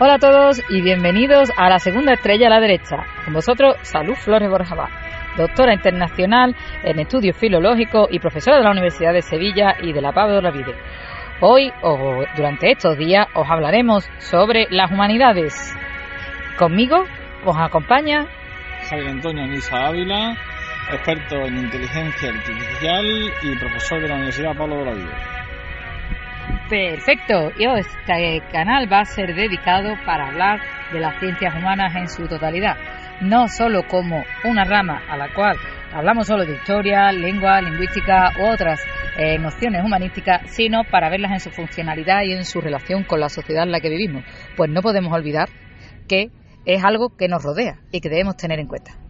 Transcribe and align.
Hola 0.00 0.14
a 0.14 0.18
todos 0.18 0.60
y 0.70 0.82
bienvenidos 0.82 1.52
a 1.56 1.68
la 1.70 1.78
segunda 1.78 2.14
estrella 2.14 2.48
a 2.48 2.50
la 2.50 2.58
derecha. 2.58 3.06
Con 3.24 3.32
vosotros, 3.32 3.76
Salud 3.82 4.16
Flores 4.16 4.50
Borjabá, 4.50 4.90
doctora 5.36 5.72
internacional 5.72 6.56
en 6.82 6.98
estudios 6.98 7.36
filológicos 7.36 8.08
y 8.10 8.18
profesora 8.18 8.56
de 8.56 8.64
la 8.64 8.72
Universidad 8.72 9.12
de 9.12 9.22
Sevilla 9.22 9.76
y 9.80 9.92
de 9.92 10.00
la 10.00 10.10
Pablo 10.10 10.40
de 10.40 10.50
Vide. 10.50 10.74
Hoy, 11.40 11.72
o 11.82 12.24
durante 12.36 12.72
estos 12.72 12.98
días, 12.98 13.28
os 13.34 13.48
hablaremos 13.48 14.10
sobre 14.18 14.66
las 14.68 14.90
humanidades. 14.90 15.54
Conmigo 16.58 17.04
os 17.44 17.56
acompaña 17.56 18.26
Javier 18.90 19.10
Antonio 19.10 19.46
Nisa 19.46 19.86
Ávila, 19.86 20.36
experto 20.90 21.36
en 21.36 21.56
inteligencia 21.56 22.30
artificial 22.30 23.06
y 23.44 23.56
profesor 23.60 24.02
de 24.02 24.08
la 24.08 24.14
Universidad 24.16 24.56
Pablo 24.56 24.78
de 24.78 24.84
la 24.86 24.94
Vida. 24.94 25.33
Perfecto. 26.74 27.52
Y 27.56 27.66
este 27.66 28.42
canal 28.50 28.92
va 28.92 29.02
a 29.02 29.04
ser 29.04 29.32
dedicado 29.32 29.94
para 30.04 30.26
hablar 30.26 30.60
de 30.92 30.98
las 30.98 31.20
ciencias 31.20 31.54
humanas 31.54 31.94
en 31.94 32.08
su 32.08 32.26
totalidad, 32.26 32.76
no 33.20 33.46
solo 33.46 33.86
como 33.86 34.24
una 34.42 34.64
rama 34.64 35.00
a 35.08 35.16
la 35.16 35.32
cual 35.32 35.56
hablamos 35.92 36.26
solo 36.26 36.44
de 36.44 36.54
historia, 36.54 37.12
lengua, 37.12 37.60
lingüística 37.60 38.32
u 38.40 38.52
otras 38.52 38.80
eh, 39.16 39.38
nociones 39.38 39.84
humanísticas, 39.84 40.50
sino 40.50 40.82
para 40.82 41.10
verlas 41.10 41.30
en 41.30 41.38
su 41.38 41.50
funcionalidad 41.52 42.22
y 42.24 42.32
en 42.32 42.44
su 42.44 42.60
relación 42.60 43.04
con 43.04 43.20
la 43.20 43.28
sociedad 43.28 43.62
en 43.62 43.70
la 43.70 43.78
que 43.78 43.90
vivimos. 43.90 44.24
Pues 44.56 44.68
no 44.68 44.82
podemos 44.82 45.12
olvidar 45.12 45.50
que 46.08 46.32
es 46.66 46.82
algo 46.82 47.16
que 47.16 47.28
nos 47.28 47.44
rodea 47.44 47.78
y 47.92 48.00
que 48.00 48.08
debemos 48.08 48.36
tener 48.36 48.58
en 48.58 48.66
cuenta. 48.66 49.03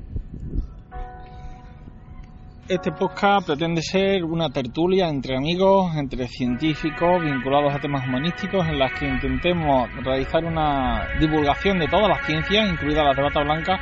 Este 2.66 2.92
podcast 2.92 3.46
pretende 3.46 3.82
ser 3.82 4.24
una 4.24 4.48
tertulia 4.48 5.06
entre 5.10 5.36
amigos, 5.36 5.94
entre 5.96 6.26
científicos 6.28 7.22
vinculados 7.22 7.74
a 7.74 7.78
temas 7.78 8.08
humanísticos, 8.08 8.66
en 8.66 8.78
las 8.78 8.90
que 8.98 9.06
intentemos 9.06 9.86
realizar 10.02 10.42
una 10.46 11.06
divulgación 11.20 11.78
de 11.78 11.88
todas 11.88 12.08
las 12.08 12.24
ciencias, 12.24 12.66
incluidas 12.66 13.04
las 13.04 13.16
de 13.16 13.22
bata 13.22 13.42
blanca, 13.42 13.78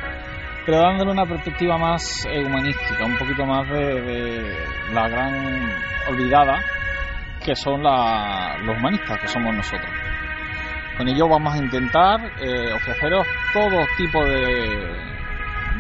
pero 0.67 0.79
dándole 0.81 1.13
una 1.13 1.25
perspectiva 1.25 1.79
más 1.79 2.27
eh, 2.27 2.45
humanística, 2.45 3.05
un 3.05 3.17
poquito 3.19 3.47
más 3.47 3.69
de, 3.69 4.53
la 4.93 5.09
gran 5.09 5.71
olvidada 6.09 6.61
que 7.45 7.55
son 7.55 7.85
los 7.85 8.79
humanistas, 8.79 9.21
que 9.21 9.29
somos 9.29 9.55
nosotros. 9.55 9.91
Con 10.99 11.07
ello 11.07 11.29
vamos 11.29 11.55
a 11.55 11.59
intentar 11.59 12.33
eh, 12.41 12.73
ofreceros 12.75 13.25
todo 13.55 13.79
tipo 13.97 14.25
de 14.25 15.12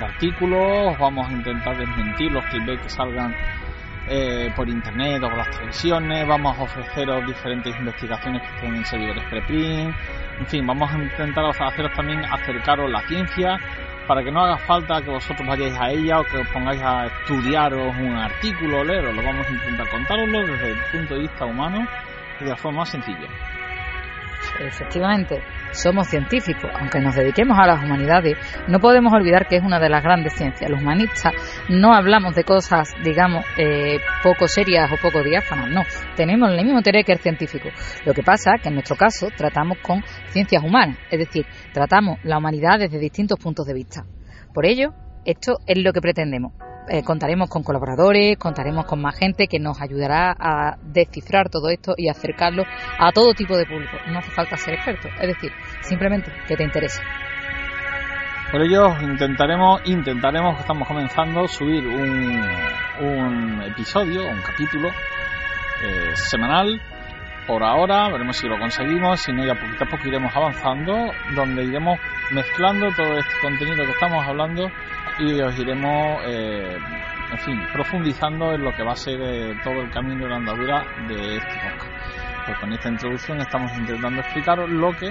artículos, 0.03 0.99
vamos 0.99 1.29
a 1.29 1.33
intentar 1.33 1.77
desmentir 1.77 2.33
los 2.33 2.45
clickbait 2.47 2.81
que 2.81 2.89
salgan 2.89 3.35
eh, 4.09 4.53
por 4.57 4.69
internet 4.69 5.23
o 5.23 5.29
por 5.29 5.39
las 5.39 5.51
televisiones, 5.51 6.27
vamos 6.27 6.59
a 6.59 6.63
ofreceros 6.63 7.27
diferentes 7.27 7.75
investigaciones 7.79 8.43
que 8.43 8.55
estén 8.57 8.75
en 8.75 8.85
servidores 8.85 9.25
preprint, 9.31 9.95
en 10.41 10.47
fin, 10.47 10.67
vamos 10.67 10.93
a 10.93 10.99
intentar 10.99 11.45
haceros 11.45 11.93
también 11.93 12.25
acercaros 12.25 12.91
la 12.91 13.01
ciencia 13.03 13.59
para 14.07 14.23
que 14.23 14.33
no 14.33 14.41
haga 14.41 14.59
falta 14.59 15.01
que 15.01 15.11
vosotros 15.11 15.47
vayáis 15.47 15.79
a 15.79 15.91
ella 15.91 16.21
o 16.21 16.25
que 16.25 16.39
os 16.39 16.49
pongáis 16.49 16.83
a 16.83 17.07
estudiaros 17.07 17.95
un 17.97 18.17
artículo 18.17 18.81
o 18.81 18.85
leerlo, 18.85 19.13
lo 19.13 19.23
vamos 19.23 19.47
a 19.47 19.51
intentar 19.51 19.89
contároslo 19.89 20.47
desde 20.47 20.71
el 20.73 20.79
punto 20.91 21.15
de 21.15 21.21
vista 21.21 21.45
humano 21.47 21.87
y 22.41 22.45
de 22.45 22.51
la 22.51 22.57
forma 22.57 22.85
sencilla. 22.85 23.29
Efectivamente, 24.59 25.43
somos 25.73 26.09
científicos, 26.09 26.71
aunque 26.79 27.01
nos 27.01 27.15
dediquemos 27.15 27.59
a 27.59 27.67
las 27.67 27.83
humanidades, 27.83 28.37
no 28.69 28.79
podemos 28.79 29.13
olvidar 29.13 29.47
que 29.49 29.57
es 29.57 29.63
una 29.63 29.81
de 29.81 29.89
las 29.89 30.03
grandes 30.03 30.35
ciencias. 30.35 30.71
Los 30.71 30.81
humanistas 30.81 31.33
no 31.69 31.95
hablamos 31.95 32.35
de 32.35 32.45
cosas, 32.45 32.93
digamos, 33.05 33.45
eh, 33.59 33.99
poco 34.23 34.49
serias 34.49 34.91
o 34.93 34.97
poco 34.97 35.23
diáfanas, 35.23 35.71
no. 35.71 35.83
Tenemos 36.17 36.51
el 36.51 36.65
mismo 36.65 36.79
interés 36.79 37.05
que 37.05 37.13
el 37.13 37.19
científico. 37.19 37.69
Lo 38.05 38.15
que 38.15 38.23
pasa 38.23 38.55
es 38.57 38.63
que 38.63 38.69
en 38.69 38.75
nuestro 38.75 38.97
caso 38.97 39.29
tratamos 39.37 39.79
con 39.83 40.03
ciencias 40.29 40.63
humanas, 40.63 40.99
es 41.11 41.19
decir, 41.19 41.47
tratamos 41.73 42.19
la 42.25 42.39
humanidad 42.39 42.79
desde 42.79 42.99
distintos 42.99 43.39
puntos 43.39 43.67
de 43.67 43.75
vista. 43.75 44.05
Por 44.55 44.67
ello, 44.67 44.93
esto 45.25 45.59
es 45.67 45.79
lo 45.79 45.93
que 45.93 46.01
pretendemos, 46.01 46.53
eh, 46.89 47.03
contaremos 47.03 47.49
con 47.49 47.63
colaboradores, 47.63 48.37
contaremos 48.37 48.87
con 48.87 49.01
más 49.01 49.17
gente 49.17 49.47
que 49.47 49.59
nos 49.59 49.81
ayudará 49.81 50.35
a 50.39 50.77
descifrar 50.83 51.49
todo 51.49 51.69
esto 51.69 51.95
y 51.97 52.09
acercarlo 52.09 52.65
a 52.99 53.13
todo 53.13 53.35
tipo 53.35 53.57
de 53.57 53.67
público. 53.67 53.97
No 54.09 54.19
hace 54.19 54.31
falta 54.31 54.57
ser 54.57 54.75
experto, 54.75 55.09
es 55.21 55.29
decir, 55.29 55.53
simplemente 55.81 56.33
que 56.47 56.57
te 56.57 56.65
interese. 56.65 57.01
Por 58.51 58.61
ello 58.61 59.01
intentaremos, 59.01 59.81
intentaremos, 59.87 60.61
estamos 60.61 60.87
comenzando, 60.87 61.49
subir 61.49 61.87
un, 61.87 62.39
un 63.01 63.63
episodio, 63.63 64.29
un 64.29 64.43
capítulo 64.43 64.89
eh, 64.89 66.13
semanal. 66.15 66.81
Por 67.47 67.65
ahora, 67.65 68.09
veremos 68.09 68.37
si 68.37 68.47
lo 68.47 68.57
conseguimos, 68.59 69.21
si 69.21 69.33
no 69.33 69.45
ya 69.45 69.55
poquito 69.55 69.85
a 69.85 69.89
poco 69.89 70.07
iremos 70.07 70.35
avanzando, 70.35 71.13
donde 71.35 71.65
iremos 71.65 71.99
mezclando 72.31 72.89
todo 72.95 73.19
este 73.19 73.35
contenido 73.41 73.85
que 73.85 73.91
estamos 73.91 74.25
hablando 74.25 74.71
y 75.19 75.41
os 75.41 75.59
iremos, 75.59 76.21
eh, 76.25 76.79
en 77.33 77.39
fin, 77.39 77.61
profundizando 77.73 78.55
en 78.55 78.63
lo 78.63 78.73
que 78.73 78.85
va 78.85 78.93
a 78.93 78.97
ser 78.97 79.21
eh, 79.21 79.57
todo 79.65 79.81
el 79.81 79.91
camino 79.91 80.25
de 80.25 80.31
la 80.31 80.37
andadura 80.37 80.85
de 81.09 81.37
este 81.37 81.55
podcast. 81.55 82.47
Pues 82.47 82.59
con 82.59 82.73
esta 82.73 82.89
introducción 82.89 83.41
estamos 83.41 83.73
intentando 83.77 84.21
explicaros 84.21 84.71
lo 84.71 84.93
que 84.93 85.11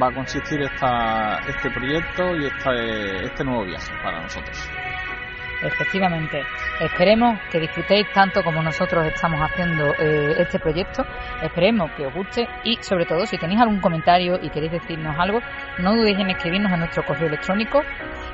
va 0.00 0.08
a 0.08 0.14
consistir 0.14 0.62
esta, 0.62 1.38
este 1.48 1.70
proyecto 1.70 2.36
y 2.36 2.46
este, 2.46 3.24
este 3.24 3.44
nuevo 3.44 3.64
viaje 3.64 3.92
para 4.02 4.22
nosotros. 4.22 4.70
Efectivamente, 5.62 6.42
esperemos 6.80 7.38
que 7.50 7.58
disfrutéis 7.58 8.06
tanto 8.12 8.44
como 8.44 8.62
nosotros 8.62 9.04
estamos 9.06 9.40
haciendo 9.40 9.92
eh, 9.98 10.36
este 10.38 10.60
proyecto, 10.60 11.04
esperemos 11.42 11.90
que 11.96 12.06
os 12.06 12.14
guste 12.14 12.46
y 12.62 12.76
sobre 12.76 13.06
todo 13.06 13.26
si 13.26 13.38
tenéis 13.38 13.60
algún 13.60 13.80
comentario 13.80 14.38
y 14.40 14.50
queréis 14.50 14.70
decirnos 14.72 15.16
algo, 15.18 15.40
no 15.80 15.96
dudéis 15.96 16.20
en 16.20 16.30
escribirnos 16.30 16.70
en 16.72 16.78
nuestro 16.78 17.04
correo 17.04 17.26
electrónico 17.26 17.82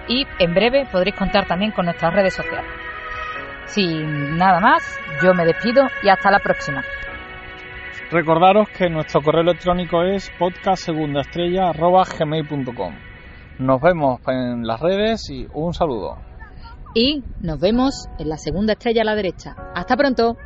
y 0.07 0.27
en 0.39 0.53
breve 0.53 0.87
podréis 0.93 1.17
contar 1.17 1.47
también 1.47 1.73
con 1.73 1.87
nuestras 1.87 2.13
redes 2.13 2.35
sociales. 2.35 2.71
Sin 3.67 4.37
nada 4.37 4.61
más, 4.61 5.01
yo 5.23 5.33
me 5.33 5.47
despido 5.47 5.87
y 6.03 6.11
hasta 6.11 6.31
la 6.31 6.41
próxima. 6.41 6.85
Recordaros 8.11 8.69
que 8.69 8.91
nuestro 8.91 9.23
correo 9.23 9.41
electrónico 9.41 10.03
es 10.03 10.31
podcastsegundaestrella.gmail.com 10.39 12.95
Nos 13.61 13.81
vemos 13.81 14.21
en 14.29 14.67
las 14.67 14.79
redes 14.79 15.31
y 15.31 15.49
un 15.55 15.73
saludo 15.73 16.34
y 16.95 17.25
nos 17.41 17.59
vemos 17.59 18.07
en 18.19 18.29
la 18.29 18.39
segunda 18.39 18.75
estrella 18.75 19.03
a 19.03 19.05
la 19.05 19.15
derecha. 19.17 19.55
Hasta 19.75 19.97
pronto. 19.97 20.37